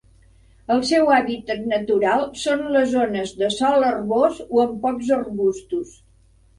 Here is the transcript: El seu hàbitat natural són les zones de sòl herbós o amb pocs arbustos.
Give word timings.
El 0.75 0.79
seu 0.91 1.11
hàbitat 1.17 1.61
natural 1.73 2.25
són 2.45 2.65
les 2.79 2.91
zones 2.97 3.37
de 3.45 3.53
sòl 3.61 3.89
herbós 3.93 4.45
o 4.49 4.67
amb 4.69 4.85
pocs 4.91 5.17
arbustos. 5.23 5.99